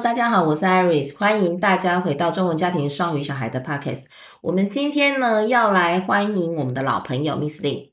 [0.00, 4.04] Hello，大家好，我是 Iris，欢迎大家回到中文家庭双语小孩的 Podcast。
[4.40, 7.90] 我们今天呢要来欢迎我们的老朋友 Miss Lin。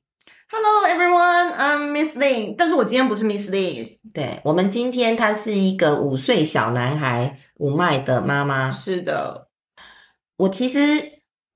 [0.49, 2.55] Hello everyone, I'm Miss Lin。
[2.57, 8.71] 但是我今天不是 Miss Lin，对我们今天他是一个五岁小男孩五麦的妈妈。
[8.71, 9.49] 是的，
[10.37, 10.79] 我其实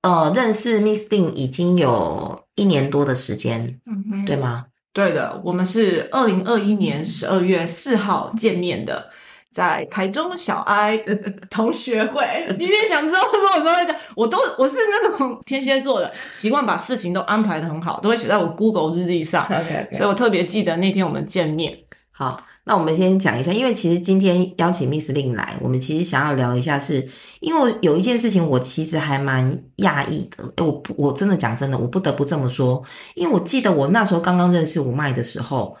[0.02, 4.66] 呃认识 Miss Lin 已经有一年多的时间，嗯哼对吗？
[4.92, 9.10] 对的，我们是二零二一年十二月四号见面的，
[9.52, 10.96] 在台中小哀
[11.50, 12.26] 同学会。
[12.58, 21.76] 你一定想知道为什么我都会讲，我都我是那种天蝎座的，习惯把事情都安排的很好，都会写在我 Google 日历上，OK，所以我特别记得那天我们见面。
[22.14, 27.06] 好，那我们先讲一下，因为其实今天邀请 Miss Lin 来，我们其实想要聊一下是，
[27.40, 32.82] 因为有一件事情我其实还蛮讶异的，诶我不我真的讲真的，我不得不这么说，
[33.14, 35.76] 因为我记得我那时候刚刚认识吴麦的时候，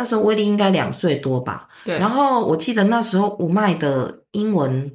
[0.00, 4.90] 那时候威力应该两岁多吧，对，然后我记得那时候五麦的英文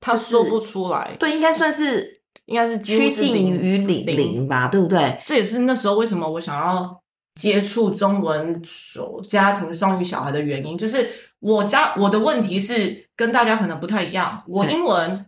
[0.00, 4.48] 他说不出来，对应该算是应该是趋近于零零零。
[4.48, 5.20] 吧，对不对？
[5.22, 6.98] 这也是那时候为什么我想要
[7.34, 11.06] 接触中文手家庭双语小孩的原因，就是
[11.40, 15.26] 我家我的问题是跟大家可能不太一样，我英文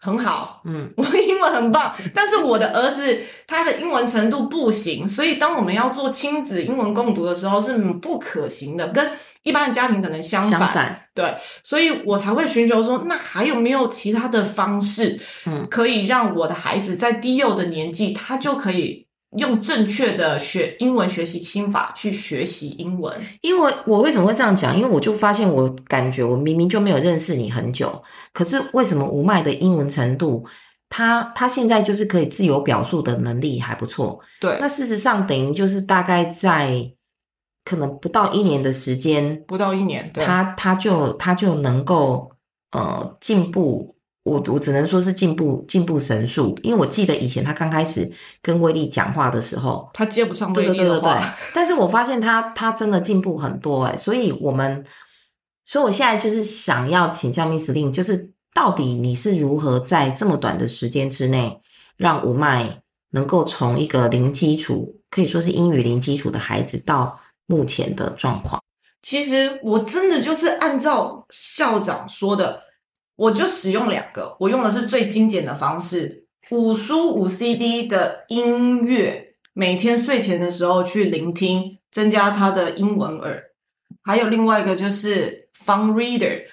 [0.00, 3.18] 很好，嗯，我英文很棒，但是我的儿子
[3.48, 9.10] 他的英文程度不行，所以当我们要做亲子英文共读的时候是不可行的，跟
[9.42, 10.60] 一般的家庭可能相反。
[10.60, 23.14] 相反，对，所以我才会寻求说，那还有没有其他的方式，嗯，可以让我的孩子在低幼的年纪，他就可以用正确的学英文学习心法去学习英文。
[23.42, 24.74] 因为我为什么会这样讲？
[24.74, 30.46] 因为我就发现，我感觉我明明就没有认识你很久，可是为什么吴麦的英文程度，
[30.88, 34.18] 他他现在就是可以自由表述的能力还不错。
[34.40, 36.90] 对，那事实上等于就是大概在
[37.64, 42.30] 可能不到一年的时间，不到一年，对，他他就他就能够
[42.72, 43.97] 呃进步。
[44.28, 48.10] 我我只能说是进步进步神速，因为我记得以前他刚开始
[48.42, 51.20] 跟威力讲话的时候，他接不上对威力对对对对
[51.54, 54.84] 但是我发现他他真的进步很多哎，所以我们，
[55.64, 61.60] 所以我现在就是想要请教 Miss Lin，就是到底你是如何在这么短的时间之内，
[61.96, 68.62] 让吴麦能够从一个零基础，可以说是英语零基础的孩子，到目前的状况。
[69.00, 72.60] 其实我真的就是按照校长说的，
[73.18, 83.42] 我就使用两个，我用的是最精简的方式，五书五 CD 的音乐，每天睡前的时候去聆听，增加他的英文耳。
[84.04, 86.44] 还有另外一个就是 Fun Reader，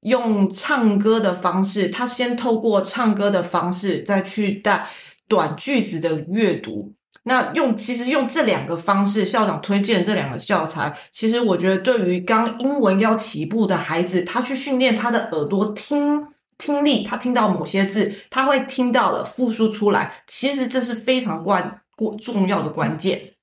[0.00, 4.90] 用唱歌的方式，他先透过唱歌的方式再去带
[5.26, 6.92] 短句子的阅读。
[7.24, 16.26] 那用其实用这两个方式，校长推荐这两个教材，其实我觉得对于刚英文要起步的孩子，他去训练他的耳朵听
[16.58, 23.34] 听力，他听到某些字，他会听到了复述出来，其实这是非常关过重要的关键。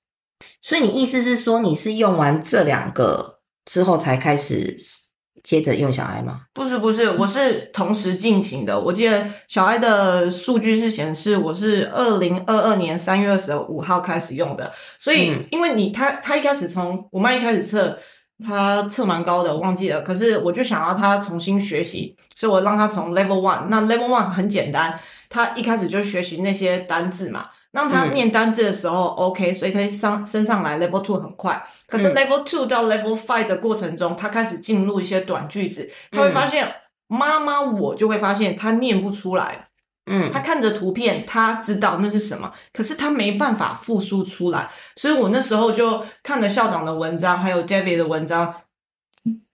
[0.62, 4.78] 所以你意思是说，你是用完这两个之后才开始
[5.44, 6.42] 接着用小爱吗？
[6.54, 8.80] 不是不是，我是同时进行的。
[8.80, 17.98] 我记得小爱的数据是显示我是二零二二年三月二十五号开始用的，所以嗯因为你他他一开始从我妈一开始测，
[18.46, 20.02] 他测蛮高的，我忘记了。
[20.02, 23.68] 可是我就想要他重新学习，所以我让他从 Level One。
[23.70, 25.00] 那 Level One 很简单，
[25.30, 27.46] 他一开始就学习那些单字嘛。
[27.72, 31.64] 让他嗯念单字的时候、OK，所以他上升上来 Level Two 很快。
[31.88, 36.74] 可是嗯 Level Two 到 Level Five 的过程中，他开始进入一些短句子，他会发现、
[37.08, 39.68] 妈妈，我就会发现他念不出来。
[40.12, 44.68] 嗯他看着图片，他知道那是什么，可是他没办法复述出来。
[44.96, 48.56] 所以我那时候就看了校长的文章，还有 David 的文章，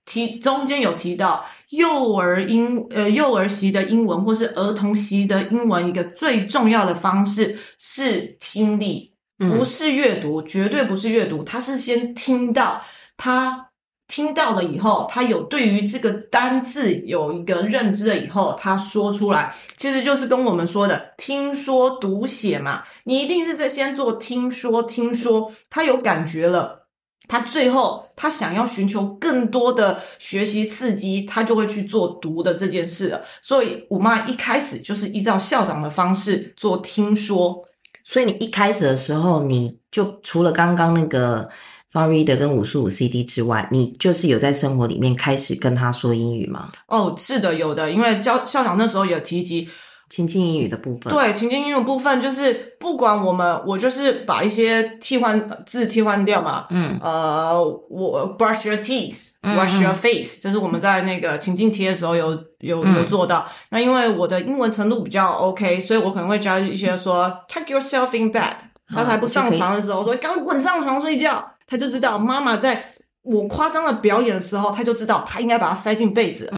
[0.05, 12.81] 提中间有提到幼儿英呃幼儿习的英文或是儿童习的英文，一个最重要的方式是听力，嗯不是阅读，绝对不是阅读，他是先听到
[13.17, 13.69] 他。
[14.07, 22.83] 听到了以后，他有对于这个单字有一个认知了以后，他说出来，其实就是跟我们说的听说读写嘛。
[23.05, 26.84] 你一定是在先做听说听说，他有感觉了，
[27.27, 33.21] 他最后他想要寻求更多的学习刺激，他就会去做读的这件事了。
[33.41, 37.61] 所以我妈一开始就是依照校长的方式做听说，
[38.03, 41.49] 所以你一开始的时候，你就除了刚刚那个
[41.91, 46.71] Fun Reader 跟五十五 CD 之外，你就是有在生活里面开始跟他说英语吗？
[46.87, 49.69] 哦，是的，有的，因为教校长那时候有提及，
[50.09, 51.13] 情境英语的部分。
[51.13, 56.67] 对，情境英语部分就是不管我们，我就是把一些替换字替换掉嘛。
[56.69, 63.47] 嗯呃，我 brush your teeth, 嗯 wash your 嗯 face，这是我们在那个情境题的时候有有嗯有做到。
[63.69, 68.53] 那因为我的英文程度比较 OK，所以我可能会加一些说 tuck yourself in bed。
[68.87, 72.85] 他才不上床的时候我说赶紧滚上床睡觉，他就知道妈妈在
[73.23, 76.53] 我夸张的表演的时候，他就知道他应该把它塞进被子。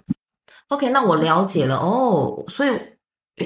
[0.68, 2.44] OK，那我了解了哦。
[2.50, 2.72] 所以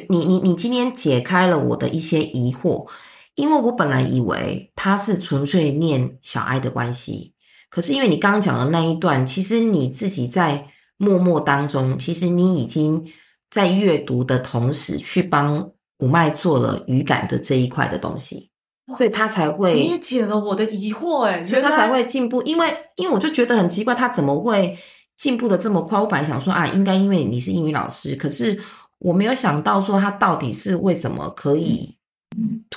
[0.10, 2.88] 你你你今天解开了我的一些疑惑，
[3.36, 7.34] 因为我本来以为他是纯粹念小爱的关系，
[7.70, 10.66] 可是因为你刚刚讲的那一段，其实你自己在
[10.98, 13.06] 默默当中，其实你已经
[13.50, 18.50] 在阅读的同时，去帮五麦做了语感的这一块的东西，
[18.96, 22.42] 所以他才会你也解了我的疑惑哎、所以他才会进步。
[22.44, 24.78] 因为因为我就觉得很奇怪，他怎么会
[25.18, 26.00] 进步的这么快？
[26.00, 28.60] 我本来想说啊，应该因为你是英语老师，可是
[29.02, 31.98] 我没有想到说他到底是为什么可以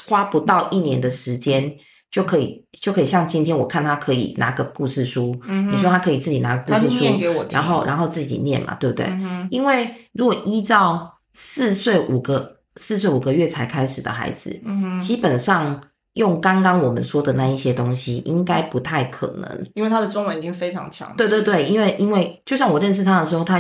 [0.07, 1.77] 花不到一年的时间。
[2.11, 7.05] 就可以，就可以像今天我看他可以拿个故事书，嗯你说他可以自己拿个故事书
[7.51, 9.05] 然后然后自己念嘛，对不对？
[9.07, 15.83] 嗯因为如果依照四岁五个四岁五个月才开始的孩子，嗯，基本上
[16.13, 19.67] 用刚刚我们说的那一些东西，应该不太可能。
[19.75, 21.17] 因为他的中文已经非常强势。
[21.17, 23.59] 对对对，因为因为就像我认识他的时候，他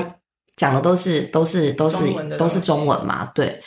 [0.57, 1.99] 讲的都是都是都是
[2.39, 3.61] 都是中文嘛，对。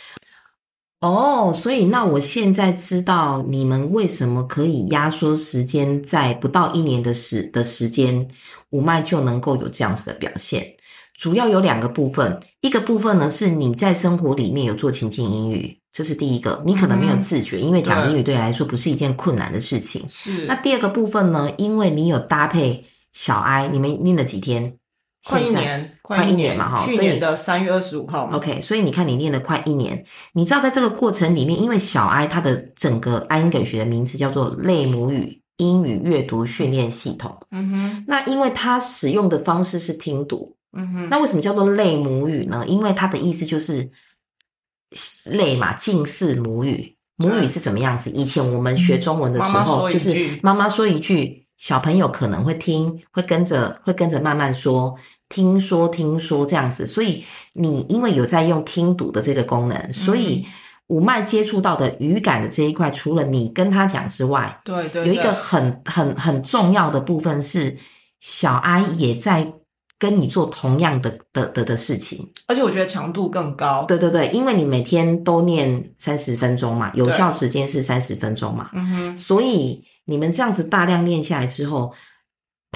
[0.99, 8.27] 哦，所以那我现在知道你们为什么可以压缩时间在不到一年的时的时间，
[8.71, 10.65] 五麦就能够有这样子的表现。
[11.15, 20.03] 主要有两个部分，一个部分呢是你在生活里面有做情境英语，这是第一个，你可能没有嗯自觉，因为讲对英语对你来说不是一件困难的事情。
[20.09, 22.83] 是那第二个部分呢，因为你有搭配
[23.13, 24.77] 小 I，你们念了几天？
[25.27, 28.37] 快一年，快一一年嘛哈去年的三月二十五号嘛。
[28.37, 37.37] OK，所以你看你念了快一年，你知道在这个过程里面，因为小 I 它的整个爱英语学的名字叫做类母语英语阅读训练系统。
[37.51, 42.63] 嗯哼，那因为它使用的方式是听读，嗯哼，那为什么叫做类母语呢？
[42.67, 43.89] 因为它的意思就是
[45.31, 46.95] 类嘛，近似母语。
[47.19, 48.11] 母语是怎么样子？
[48.11, 54.93] 以前我们学中文的时候，就是妈妈说一句，小朋友可能会听，会跟着会跟着慢慢说，
[55.29, 56.85] 听说听说这样子。
[56.85, 60.45] 所以你因为有在用听读的这个功能，所以
[60.87, 67.77] 五麦接触到的语感的这一块，除了你跟他讲之外，对对，有一个很很很重要的部分是，
[68.21, 69.51] 小 I 也在
[69.99, 72.31] 跟你做同样的的的的事情。
[72.47, 73.83] 而且我觉得强度更高。
[73.85, 81.91] 对对对，因为你每天都念三十分钟嘛，有效时间是三十分钟嘛，嗯哼，所以你们这样子大量练下来之后，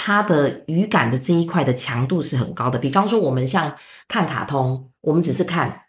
[0.04, 2.80] 它的语感的这一块的强度是很高的。
[2.80, 3.72] 比方说，我们像
[4.08, 5.84] 看卡通，我们只是看，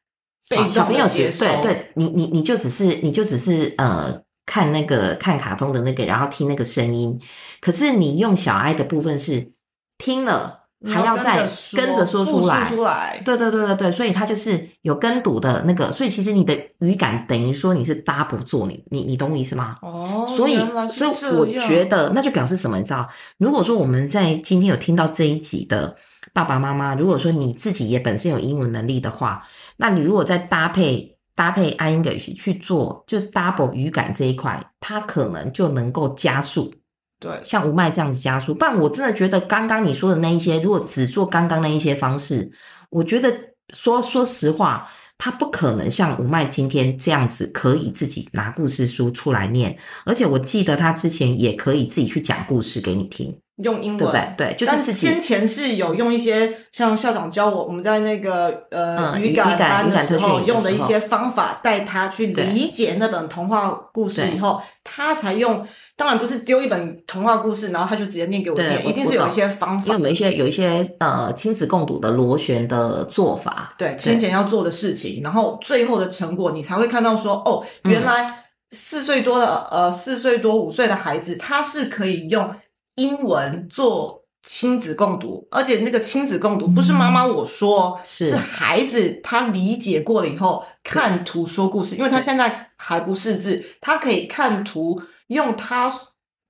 [0.68, 1.30] 小朋友只动的接。
[1.30, 7.18] 对对，你你你就只是你就只是呃看那个看卡通的那个，然后听那个声音。
[7.62, 9.52] 可是你用小爱的部分是
[9.96, 13.22] 听了你还要再跟着说出来，出来。
[13.24, 19.76] 对对对对对，所以它就是有跟读的那个，所以其实你的语感等于说你是 double 做你你你懂我意思吗？
[19.82, 20.58] 哦，所以
[20.88, 22.78] 所以我觉得那就表示什么？
[22.78, 23.08] 你知道，
[23.38, 25.94] 如果说我们在今天有听到这一集的
[26.32, 29.46] 爸爸妈妈，如果说你自己也本身有英文能力的话，
[29.76, 36.72] 那你如果再搭配搭配 English 去做，就 double 语感这一块，它可能就能够加速。
[37.22, 42.50] 对，像吴麦这样子加速，不然我真的觉得刚刚你说的那一些，如果只做刚刚那一些方式，
[42.90, 43.32] 我觉得
[43.72, 54.34] 说说实话，他不可能像吴麦今天这样子可以自己拿故事书出来念，而且我记得他之前也可以自己去讲故事给你听，用英文对不对？
[54.36, 65.64] 对，就是但自己先前是有用一些像校长教我，我们在那个呃嗯语感班的时候用的一些方法，带他去理解那本童话故事以后，他才用。
[65.96, 69.84] 当然不是丢一本童话故事，然后他就直接念给我听，一定是有一些方法。
[69.84, 70.00] 因为我。
[70.00, 77.92] 们一些有一些呃亲子共读的螺旋的做法，对先前要做的事情，然后最后的成果，你才会看到说，哦，嗯。
[77.92, 82.52] 原来四岁多的呃四岁多五岁的孩子，他是可以用
[82.96, 88.26] 英文做亲子共读，而且那个亲子共读不是妈妈我说，是。
[88.30, 95.92] 是孩子他理解过了以后看图说故事，因为他现在还不识字，他可以看图用他。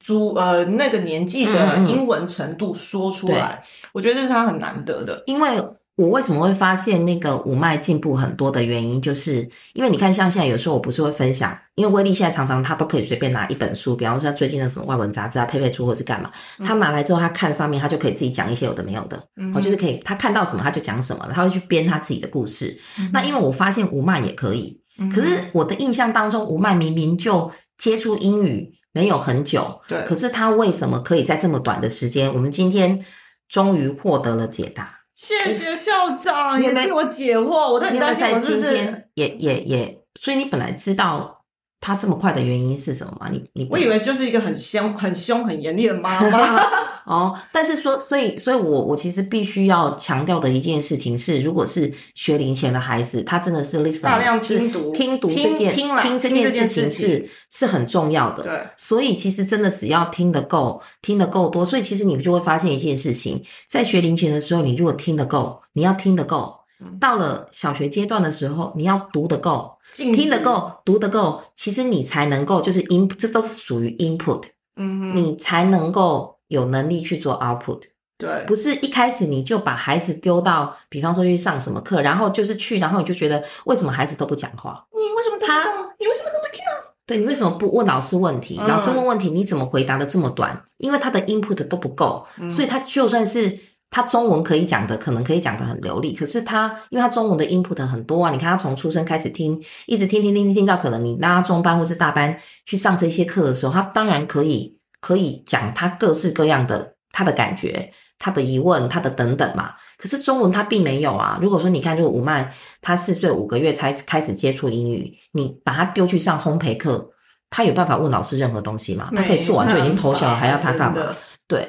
[0.05, 5.23] 足呃那个年纪的英文程度说出来，我觉得这是他很难得的。
[5.27, 5.57] 因为
[5.97, 16.31] 我为什么会发现那个五麦进步很多的原因，就是因为你看，像现在有时候我不是会分享，因为威力现在常常他都可以随便拿一本书，比方说他最近的什么外文杂志啊、配配书或是干嘛，
[16.65, 22.75] 他拿来之后他看上面，他就可以自己讲一些有的没有的，嗯哦，就是可以他看到什么他就讲什么了，他会去编他自己的故事。
[23.13, 33.05] 那因为我发现吴麦也可以，嗯可是我的印象当中，吴麦明明就接触英语没有很久，对，可是他为什么可以在这么短的时间，我们今天
[33.51, 35.02] 终于获得了解答？
[35.23, 39.09] 谢谢校长也替我解惑，我都你很担心，我是不是？
[39.15, 41.45] 也也也，所以你本来知道
[41.81, 43.29] 他这么快的原因是什么吗？
[43.31, 46.61] 你你我以为就是一个很凶、很凶、很严厉的妈妈。
[47.05, 58.43] 哦，但是说，所以，所以我我其实必须要强调的一件事情是，如果是学龄前的孩子，他真的是 listen 大量听读听读这件听听这件事情是是很重要的。
[58.45, 74.43] 对，所以其实真的只要听得够，听得够多，所以其实你就会发现一件事情，在学龄前的时候，你如果听得够，你要听得够嗯，到了小学阶段的时候，你要读得够，听得够，读得够，其实你才能够就是 in，这都是属于 input，
[74.77, 77.81] 嗯，你才能够有能力去做 output。
[78.19, 84.87] 对，不是一开始你就把孩子丢到，比方说去上什么课，然后就是去，然后你就觉得为什么孩子都不讲话？
[84.93, 85.65] 你为什么他？
[85.99, 86.71] 你为什么都不听啊？
[87.05, 88.59] 对你为什么不问老师问题？
[88.61, 90.63] 嗯老师问问题，你怎么回答的这么短？
[90.79, 93.59] 因为他的 input 都不够，嗯所以他就算是
[93.91, 107.93] 他中文可以讲的，可能可以讲的很流利，可是他因为他中文的 input 很多啊，你看他从出生开始听，一直听听听听听到可能你拉中班或是大班去上这些课的时候，他当然可以可以讲他各式各样的他的感觉。
[108.25, 111.41] 他的疑问，他的等等嘛，可是中文他并没有啊。
[111.43, 117.11] 如果说你看，如果吴麦他四岁五个月才开始接触英语，你把他丢去上烘焙课，
[117.51, 119.11] 他有办法问老师任何东西吗？
[119.17, 121.17] 他可以做完就已经投降了，还要他干嘛？
[121.49, 121.69] 对。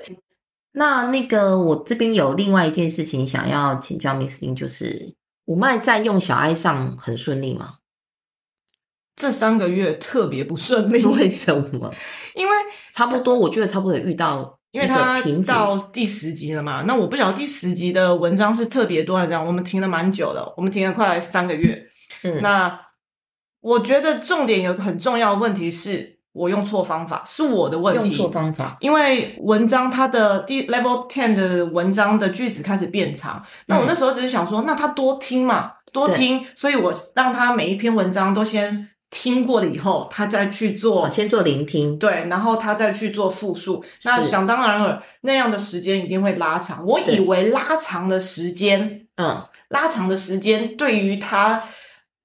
[0.74, 7.78] 那那个我这边有另外一件事情想要请教 Miss Lin，就是吴麦在用小爱上很顺利吗？
[9.15, 11.93] 这三个月特别不顺利，为什么？
[12.36, 12.55] 因为
[12.91, 15.22] 差不多，我觉得差不多也遇到因为他。
[15.46, 21.82] 到第十集了嘛，那我不晓得第十集的文章是特别多还是这样，我们停了蛮久的，我们停了快三个月。
[22.24, 22.79] 嗯，那
[23.62, 28.10] 我觉得重点有个很重要的问题是我用错方法，是我的问题。
[28.10, 28.75] 用错方法。
[28.79, 43.86] 因为文章它的第 level ten 的文章的句子开始变长，那我那时候只是想说，那他多听嘛，多听，所以我让他每一篇文章都先听过了以后，他再去做哦先做聆听，对，然后他再去做复述。
[44.05, 46.84] 那想当然了，那样的时间一定会拉长。
[46.84, 51.63] 我以为拉长的时间，嗯，拉长的时间对于他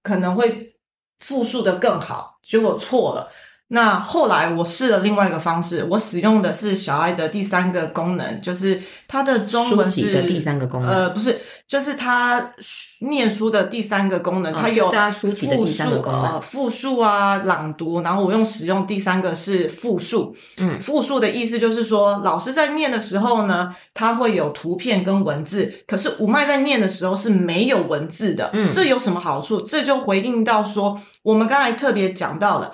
[0.03, 0.77] 可能会
[1.19, 3.31] 复述的更好，结果错了。
[3.71, 12.53] 那后来我试了另外一个方式，我使用的是小爱的第三个功能，就是它的中文是的第三个功能呃，不是，就是它
[13.01, 20.35] 念书的第三个功能，它有书的复第三个述功能呃复述啊、朗读，然后我用使用第三个是复述。
[20.57, 28.49] 嗯复述的意思就是说，老师在念的时候呢，它会有图片跟文字，可是五麦在念的时候是没有文字的。
[28.55, 29.61] 嗯这有什么好处？
[29.61, 32.73] 这就回应到说，我们刚才特别讲到了，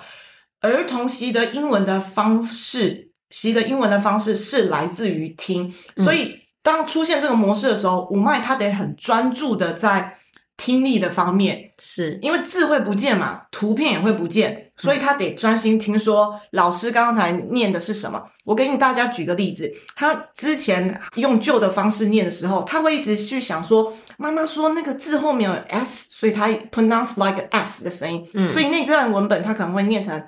[0.65, 6.03] 儿童习得英文的方式，习得英文的方式是来自于听，嗯。
[6.03, 10.17] 所以当出现这个模式的时候，五麦他得很专注的在
[10.57, 18.23] 听力的方面，是因为字会不见嘛，图片也会不见，所以他得专心听说老师刚才念的是什么。
[18.45, 30.23] 我给你大家举个例子，他之前用旧的方式念的时候，他会一直去想说，妈妈说那个字后面有 s，所以他 pronounce like s 的声音，嗯所以那段文本他可能会念成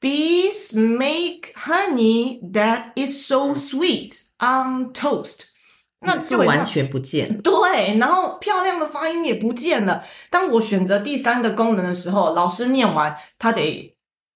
[0.00, 5.51] Bees make honey that is so sweet on toast。
[6.02, 7.36] 那就完全不见。
[7.42, 10.02] 对，然后漂亮的发音也不见了。
[10.30, 13.94] 当我选择第三个功能的时候，老师念完，他得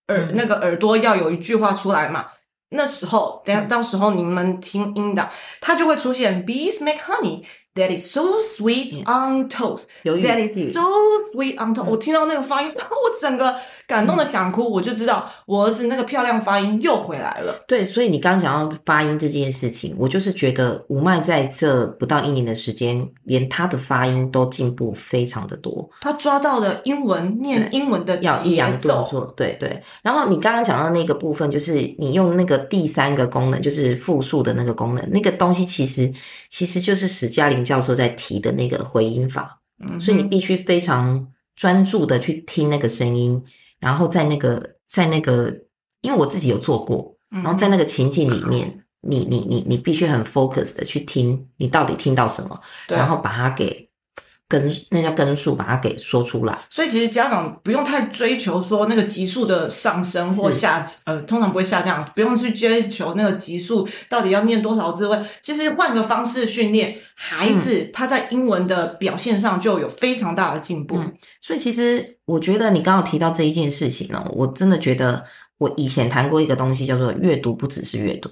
[0.09, 2.27] 耳、嗯那个耳朵要有一句话出来嘛。
[2.71, 5.31] 那时候，等下到时候你们听音的，
[5.61, 7.45] 它就会出现 Bees make honey
[7.77, 9.85] that is so sweet on toast。
[10.03, 10.83] That is so
[11.33, 11.85] sweet on toast。
[11.85, 13.55] 我听到那个发音， 我整个
[13.87, 17.65] 感动的想哭，我就知道我儿子那个漂亮发音又回来了。
[17.69, 29.81] 对，所以你刚刚讲到发音这件事情，我就是觉得吴麦在这不到一年的时间，连他的发音都进步非常的多，他抓到的英文念英文的要抑节扬顿，挫，对对。
[30.03, 36.13] 然后你刚刚讲到那个部分，就是你用那个第三个功能，就是复数的那个功能，那个东西其实
[36.49, 43.43] 其实就是史嘉玲教授在提的那个回音法，嗯所以你必须非常专注的去听那个声音，
[43.81, 45.53] 然后在那个在那个，
[46.01, 52.97] 因为我自己有做过，嗯然后在那个情境里面，你你你你必须很 focus 的去听，你到底听到什么，对。
[52.97, 53.89] 然后把它给
[54.49, 56.59] 根那叫根数把它给说出来。
[56.71, 65.19] 所以其实家长不用太追求说那个级数的上升或下，呃，通常不会下降，不用去追求那个级数到底要念多少字位。
[65.43, 70.97] 其实换个方式训练孩子，他在英文的表现上就有非常大的进步。
[70.99, 71.13] 嗯
[71.43, 75.25] 所以其实我觉得你刚刚提到这一件事情呢，我真的觉得
[75.59, 78.29] 我以前谈过一个东西叫做阅读不只是阅读。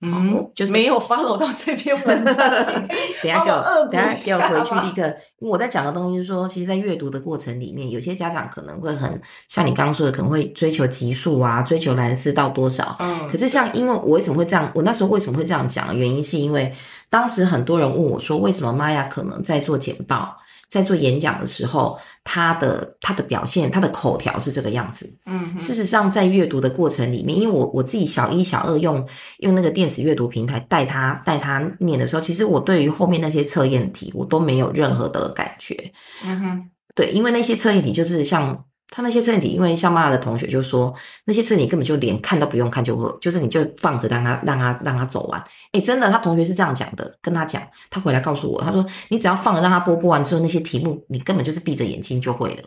[0.00, 2.36] 嗯，就是没有 follow 到这篇文章。
[3.22, 5.06] 等下给我等下给我回去立刻。
[5.38, 12.96] 因为我在讲的东西是说，其实，在阅读的过程里面，有些家长可能会很像你刚刚说的，可能会追求级数啊，追求蓝思到多少。
[12.98, 14.70] 嗯可是像，因为我为什么会这样？
[14.74, 15.96] 我那时候为什么会这样讲？
[15.96, 16.74] 原因是因为
[17.08, 20.36] 当时很多人问我说，为什么玛雅可能在做简报、
[20.74, 25.10] 在做演讲的时候，他的他的表现、他的口条是这个样子？
[25.26, 29.06] 嗯事实上，在阅读的过程里面，因为我我自己小一、小二用
[29.38, 35.92] 用那个电子阅读平台带他带他念的时候，其实我对于后面那些测验题，我都没有任何的感觉。
[36.24, 38.64] 嗯哼，对，因为那些测验题就是像
[38.94, 45.42] 他那些测验题，因为像妈妈的同学就说，那些测验题根本就连看都不用看就会，就是你就放着让他让他让他走完。
[45.72, 47.60] 诶，真的，他同学是这样讲的，跟他讲，
[47.90, 52.62] 他回来告诉我，他说你只要放着让他播播完之后，那些题目你根本就是闭着眼睛就会了。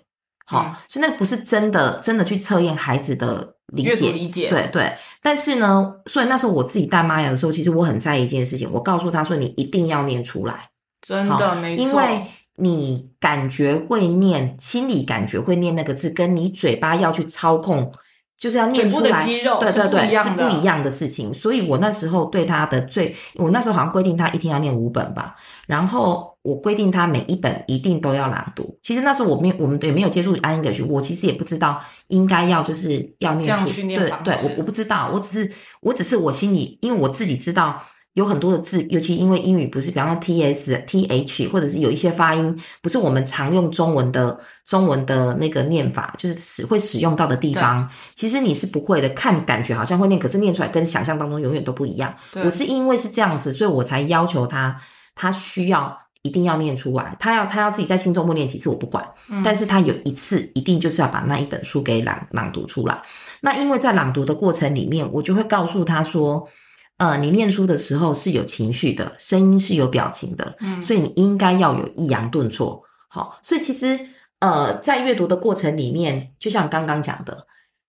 [0.46, 10.70] 好、嗯所以那不是真的真的去测验孩子的理解，理解，对对，但是呢，所以那时候我自己带玛雅的时候，其实我很在意一件事情，我告诉他说，你一定要念出来。
[11.02, 12.26] 真的没错，因为
[12.60, 17.92] 你感觉会念，心里感觉会念那个字，跟你嘴巴要去操控，
[18.36, 21.32] 就是要念出来，肌肉对对对，是不一样的事情。
[21.32, 25.36] 所以我那时候对他的最，我那时候好像规定他一天要念五本吧，
[25.68, 28.80] 然后我规定他每一本一定都要朗读。
[28.82, 37.84] 其实那时候我没有，我们也没有接触安英格学，我其实也不知道应该要就是要念出，对对，我我不知道，我只是我只是我心里，因为我自己知道。
[38.18, 49.08] 有很多的字，尤其因为英语不是，比方说 t s t h，或者是有一些发音不是我们常用中文的中文的那个念法，就是使会使用到的地方，其实你是不会的。
[49.10, 52.12] 看感觉好像会念，可是念出来跟想象当中永远都不一样。
[52.44, 54.76] 我是因为是这样子，所以我才要求他，
[55.14, 63.00] 他需要一定要念出来，他要他要自己在心中默念几次我不管，嗯但是他有一次一定就是要把那一本书给朗朗读出来。
[63.42, 66.50] 那因为在朗读的过程里面，我就会告诉他说。
[66.98, 72.82] 呃，你念书的时候是有情绪的，声音是有表情的，嗯所以你应该要有抑扬顿挫。
[73.08, 74.00] 好，所以其实
[74.40, 77.46] 呃，在阅读的过程里面，就像刚刚讲的，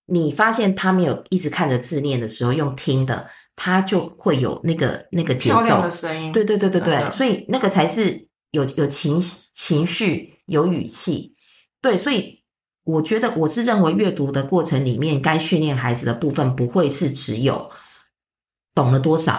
[0.07, 5.91] 你发现他没有一直看着字念的时候，用听的，他就会有那个那个节奏的。
[5.91, 9.23] 声音，对对对对对，所以那个才是有有情
[9.55, 11.35] 情绪、有语气。
[11.83, 12.43] 对，所以
[12.85, 17.71] 我觉得我是认为阅读的过程里面，该训练孩子的部分不会是只有
[18.79, 19.33] 懂了多少，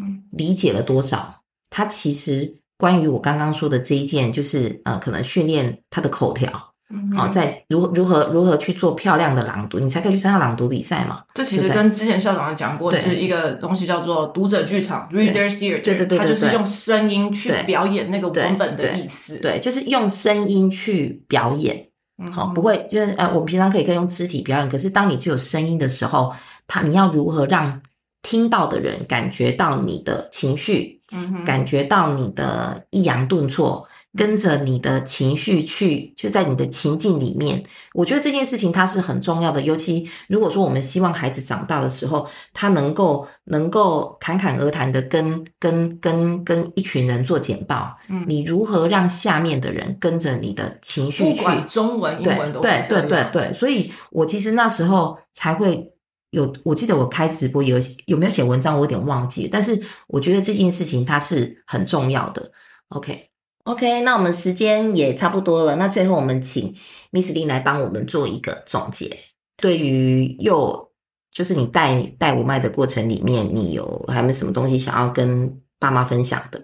[0.00, 1.42] 嗯，理解了多少。
[1.68, 6.48] 他其实关于我刚刚说的这一件，就是呃，可能训练他的口条，
[6.88, 11.22] 嗯好、在如如何如何去做漂亮的朗读，你才可以去参加朗读比赛嘛。
[11.34, 19.36] 这其实跟之前校长有讲过，是一个东西叫做读者剧场 （reader theater），对对对对它就是用声音去表演那个文本的意思。
[19.40, 21.86] 对，就是用声音去表演。
[22.16, 26.34] 嗯，好，不会，就是呃，我们平常可以可以用肢体表演，可是当你只有声音的时候，
[26.66, 27.80] 他你要如何让
[28.22, 37.62] 听到的人感觉到你的情绪，嗯，感觉到你的抑扬顿挫，跟着你的情绪去，就在你的情境里面。
[37.94, 51.42] 我觉得这件事情它是很重要的，尤其如果说我们希望孩子长大的时候，他能够能够侃侃而谈的跟跟跟跟一群人做简报，嗯你如何让下面的人跟着你的情绪不去？
[51.42, 55.92] 管中文、英对文都对对对对，所以我其实那时候才会
[56.30, 62.50] 有，我记得我开直播有有没有写文章，我有点忘记，但是我觉得这件事情它是很重要的。
[62.88, 63.28] OK
[63.64, 66.74] OK，那我们时间也差不多了，那最后我们请
[67.12, 69.16] Miss 林来帮我们做一个总结。
[69.56, 70.90] 对于又，
[71.32, 76.62] 就是你带带我卖的过程里面，你有还有没有什么东西想要跟爸妈分享的？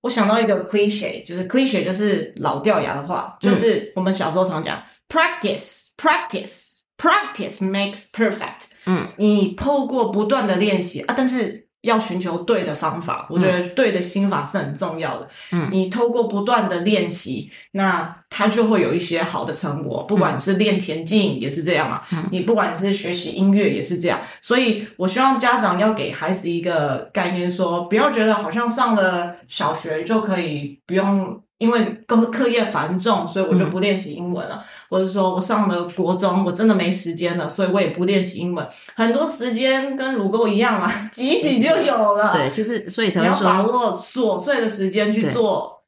[0.00, 8.72] 我想到一个 cliche，就是 cliche 就是老掉牙的话，嗯就是我们小时候常讲 practice practice practice makes perfect。
[8.84, 15.28] 嗯，你透过不断的练习啊，但是要寻求对的方法，我觉得对的心法是很重要的。
[15.52, 20.02] 嗯你透过不断的练习，那它就会有一些好的成果。
[20.04, 24.20] 不管是练田径也是这样嘛，嗯你不管是学习音乐也是这样。
[24.40, 31.40] 所以我希望家长要给孩子一个概念说不要觉得好像上了小学就可以不用。
[31.58, 34.64] 因为课课业繁重，所以我就不练习英文了。
[34.88, 38.66] 或者说我上了国中，我真的没时间了，所以我也不练习英文。
[38.94, 42.32] 很多时间跟乳沟一样嘛， 挤一挤就有了。
[42.32, 45.82] 对，就是所以才你会说，要把握琐碎的时间去做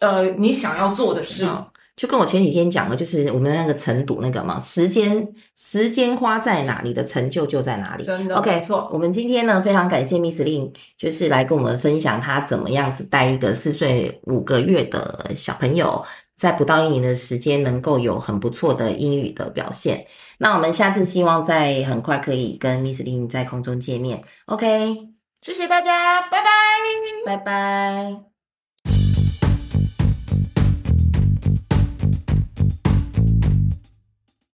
[0.00, 1.46] 呃你想要做的事。
[1.96, 8.04] 好就跟我前几天讲的，就是我们那个晨读那个嘛，时间时间花在哪里的成就就在哪里。
[8.04, 16.04] 真的 OK，没错，我们今天呢非常感谢 Miss Lin，就是来跟我们分享她怎么样子带一个四岁五个月的小朋友，
[16.36, 20.06] 在不到一年的时间能够有很不错的英语的表现。
[20.36, 24.22] 那我们下次希望在很快可以跟 Miss Lin 在空中见面。
[24.44, 25.08] OK，
[25.40, 26.50] 谢谢大家，拜拜。
[27.24, 28.35] 拜拜。